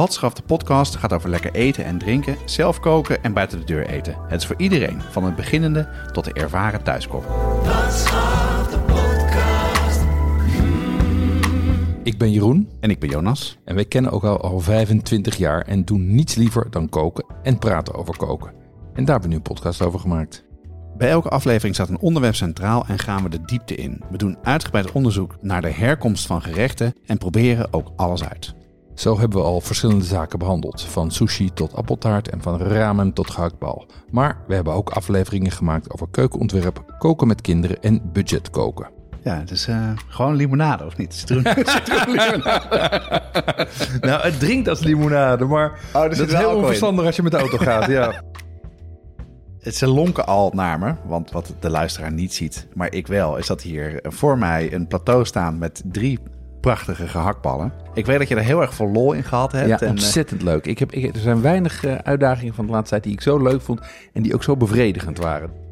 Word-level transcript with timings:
Watschaf 0.00 0.32
de 0.32 0.42
podcast 0.42 0.96
gaat 0.96 1.12
over 1.12 1.30
lekker 1.30 1.54
eten 1.54 1.84
en 1.84 1.98
drinken, 1.98 2.36
zelf 2.44 2.80
koken 2.80 3.22
en 3.22 3.32
buiten 3.32 3.58
de 3.58 3.64
deur 3.64 3.86
eten. 3.86 4.16
Het 4.28 4.40
is 4.40 4.46
voor 4.46 4.56
iedereen, 4.58 5.02
van 5.10 5.24
het 5.24 5.36
beginnende 5.36 5.88
tot 6.12 6.24
de 6.24 6.32
ervaren 6.32 6.82
thuiskok. 6.82 7.24
Ik 12.02 12.18
ben 12.18 12.32
Jeroen 12.32 12.68
En 12.80 12.90
ik 12.90 12.98
ben 12.98 13.08
Jonas. 13.08 13.58
en 13.64 13.74
wij 13.74 13.84
kennen 13.84 14.10
elkaar 14.10 14.40
al 14.40 14.60
25 14.60 15.36
jaar 15.36 15.62
en 15.62 15.84
doen 15.84 16.14
niets 16.14 16.34
liever 16.34 16.70
dan 16.70 16.88
koken 16.88 17.24
en 17.42 17.58
praten 17.58 17.94
over 17.94 18.16
koken. 18.16 18.52
En 18.94 19.04
daar 19.04 19.20
hebben 19.20 19.22
we 19.22 19.28
nu 19.28 19.34
een 19.34 19.54
podcast 19.54 19.82
over 19.82 20.00
gemaakt. 20.00 20.44
Bij 20.96 21.10
elke 21.10 21.28
aflevering 21.28 21.74
staat 21.74 21.88
een 21.88 22.00
onderwerp 22.00 22.34
centraal 22.34 22.84
en 22.86 22.98
gaan 22.98 23.22
we 23.22 23.28
de 23.28 23.44
diepte 23.44 23.74
in. 23.74 24.02
We 24.10 24.16
doen 24.16 24.38
uitgebreid 24.42 24.92
onderzoek 24.92 25.36
naar 25.40 25.62
de 25.62 25.70
herkomst 25.70 26.26
van 26.26 26.42
gerechten 26.42 26.94
en 27.06 27.18
proberen 27.18 27.72
ook 27.72 27.92
alles 27.96 28.24
uit. 28.24 28.58
Zo 28.94 29.18
hebben 29.18 29.38
we 29.38 29.44
al 29.44 29.60
verschillende 29.60 30.04
zaken 30.04 30.38
behandeld, 30.38 30.82
van 30.82 31.10
sushi 31.10 31.52
tot 31.52 31.74
appeltaart 31.74 32.28
en 32.28 32.42
van 32.42 32.58
ramen 32.60 33.12
tot 33.12 33.30
gehaktbal. 33.30 33.86
Maar 34.10 34.38
we 34.46 34.54
hebben 34.54 34.72
ook 34.72 34.90
afleveringen 34.90 35.50
gemaakt 35.50 35.92
over 35.92 36.06
keukenontwerp, 36.10 36.94
koken 36.98 37.26
met 37.26 37.40
kinderen 37.40 37.82
en 37.82 38.00
budgetkoken. 38.12 38.90
Ja, 39.24 39.38
het 39.38 39.50
is 39.50 39.66
eh, 39.66 39.90
gewoon 40.08 40.34
limonade, 40.34 40.84
of 40.84 40.96
niet? 40.96 41.14
Citroen. 41.14 41.42
Nou, 44.00 44.22
het 44.22 44.38
drinkt 44.40 44.68
als 44.68 44.80
limonade, 44.80 45.44
maar 45.44 45.80
Oh, 45.94 46.02
er 46.02 46.08
dat 46.08 46.18
is 46.18 46.32
wel 46.32 46.40
heel 46.40 46.50
in. 46.50 46.56
onverstandig 46.56 47.04
als 47.06 47.16
je 47.16 47.22
met 47.22 47.32
de 47.32 47.38
auto 47.38 47.58
gaat. 47.58 47.86
Ja. 47.86 48.12
Het 49.60 49.76
ze 49.76 49.86
lonken 49.86 50.26
al 50.26 50.50
naar 50.54 50.78
me, 50.78 50.94
want 51.06 51.30
wat 51.30 51.54
de 51.60 51.70
luisteraar 51.70 52.12
niet 52.12 52.34
ziet, 52.34 52.66
maar 52.74 52.92
ik 52.92 53.06
wel, 53.06 53.36
is 53.36 53.46
dat 53.46 53.62
hier 53.62 53.98
voor 54.02 54.38
mij 54.38 54.72
een 54.72 54.86
plateau 54.86 55.24
staan 55.24 55.58
met 55.58 55.82
drie 55.84 56.18
prachtige 56.60 57.08
gehaktballen. 57.08 57.72
Ik 57.94 58.06
weet 58.06 58.18
dat 58.18 58.28
je 58.28 58.34
er 58.34 58.42
heel 58.42 58.60
erg 58.60 58.74
veel 58.74 58.88
lol 58.88 59.12
in 59.12 59.24
gehad 59.24 59.52
hebt. 59.52 59.68
ja, 59.68 59.78
en, 59.78 59.86
eh, 59.86 59.90
ontzettend 59.90 60.42
leuk. 60.42 60.66
Ik 60.66 60.78
heb, 60.78 60.92
ik, 60.92 61.14
er 61.14 61.20
zijn 61.20 61.42
weinig 61.42 61.84
eh, 61.84 61.94
uitdagingen 61.94 62.54
van 62.54 62.66
de 62.66 62.72
laatste 62.72 62.90
tijd 62.90 63.02
die 63.02 63.12
ik 63.12 63.20
zo 63.20 63.42
leuk 63.42 63.60
vond 63.60 63.80
en 64.12 64.22
die 64.22 64.34
ook 64.34 64.42
zo 64.42 64.56
bevredigend 64.56 65.18
waren. 65.18 65.68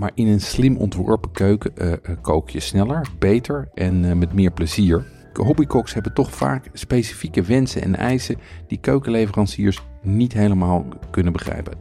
Maar 0.00 0.10
in 0.14 0.26
een 0.26 0.40
slim 0.40 0.76
ontworpen 0.76 1.30
keuken 1.30 1.76
eh, 1.76 2.16
kook 2.20 2.50
je 2.50 2.60
sneller, 2.60 3.06
beter 3.18 3.68
en 3.74 4.04
eh, 4.04 4.12
met 4.12 4.32
meer 4.32 4.50
plezier. 4.50 5.04
Hobbycooks 5.32 5.94
hebben 5.94 6.14
toch 6.14 6.34
vaak 6.34 6.68
specifieke 6.72 7.42
wensen 7.42 7.82
en 7.82 7.96
eisen 7.96 8.36
die 8.66 8.78
keukenleveranciers 8.78 9.82
niet 10.02 10.32
helemaal 10.32 10.86
kunnen 11.10 11.32
begrijpen. 11.32 11.78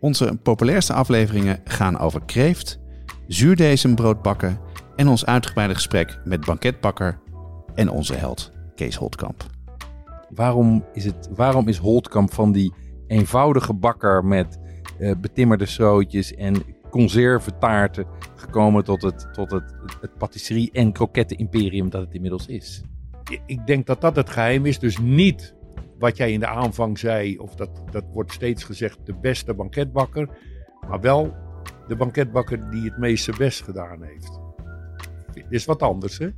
Onze 0.00 0.38
populairste 0.42 0.92
afleveringen 0.92 1.60
gaan 1.64 1.98
over 1.98 2.22
kreeft, 2.26 2.80
zuurdesembrood 3.26 4.22
bakken 4.22 4.58
en 5.00 5.08
ons 5.08 5.26
uitgebreide 5.26 5.74
gesprek 5.74 6.20
met 6.24 6.44
banketbakker 6.44 7.20
en 7.74 7.90
onze 7.90 8.14
held 8.14 8.52
Kees 8.74 8.96
Holtkamp. 8.96 9.44
Waarom 10.28 10.84
is, 10.92 11.04
het, 11.04 11.28
waarom 11.34 11.68
is 11.68 11.76
Holtkamp 11.76 12.32
van 12.32 12.52
die 12.52 12.72
eenvoudige 13.06 13.74
bakker 13.74 14.24
met 14.24 14.58
eh, 14.98 15.12
betimmerde 15.20 15.66
schrootjes 15.66 16.34
en 16.34 16.62
conservetaarten 16.90 18.06
gekomen 18.34 18.84
tot 18.84 19.02
het, 19.02 19.28
tot 19.32 19.50
het, 19.50 19.74
het 20.00 20.18
patisserie- 20.18 20.70
en 20.72 20.92
kroketten-imperium 20.92 21.90
dat 21.90 22.00
het 22.00 22.14
inmiddels 22.14 22.46
is? 22.46 22.82
ik 23.46 23.66
denk 23.66 23.86
dat 23.86 24.00
dat 24.00 24.16
het 24.16 24.30
geheim 24.30 24.66
is. 24.66 24.78
Dus 24.78 24.98
niet 24.98 25.54
wat 25.98 26.16
jij 26.16 26.32
in 26.32 26.40
de 26.40 26.46
aanvang 26.46 26.98
zei, 26.98 27.38
of 27.38 27.54
dat, 27.54 27.82
dat 27.90 28.04
wordt 28.12 28.32
steeds 28.32 28.64
gezegd, 28.64 28.98
de 29.04 29.14
beste 29.14 29.54
banketbakker. 29.54 30.28
Maar 30.88 31.00
wel 31.00 31.34
de 31.88 31.96
banketbakker 31.96 32.70
die 32.70 32.84
het 32.84 32.98
meeste 32.98 33.32
best 33.38 33.62
gedaan 33.62 34.02
heeft. 34.02 34.49
Is 35.48 35.64
wat 35.64 35.82
anders, 35.82 36.18
hè? 36.18 36.28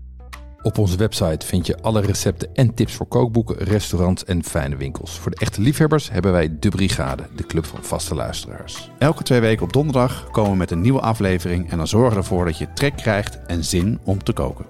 Op 0.62 0.78
onze 0.78 0.96
website 0.96 1.46
vind 1.46 1.66
je 1.66 1.82
alle 1.82 2.00
recepten 2.00 2.54
en 2.54 2.74
tips 2.74 2.94
voor 2.94 3.06
kookboeken, 3.06 3.56
restaurants 3.56 4.24
en 4.24 4.44
fijne 4.44 4.76
winkels. 4.76 5.18
Voor 5.18 5.30
de 5.30 5.36
echte 5.36 5.60
liefhebbers 5.60 6.10
hebben 6.10 6.32
wij 6.32 6.58
De 6.58 6.68
Brigade, 6.68 7.22
de 7.36 7.46
club 7.46 7.64
van 7.64 7.82
vaste 7.82 8.14
luisteraars. 8.14 8.90
Elke 8.98 9.22
twee 9.22 9.40
weken 9.40 9.64
op 9.64 9.72
donderdag 9.72 10.30
komen 10.30 10.50
we 10.50 10.56
met 10.56 10.70
een 10.70 10.80
nieuwe 10.80 11.00
aflevering 11.00 11.70
en 11.70 11.76
dan 11.76 11.88
zorgen 11.88 12.10
we 12.10 12.16
ervoor 12.16 12.44
dat 12.44 12.58
je 12.58 12.72
trek 12.74 12.96
krijgt 12.96 13.38
en 13.46 13.64
zin 13.64 13.98
om 14.04 14.22
te 14.22 14.32
koken. 14.32 14.64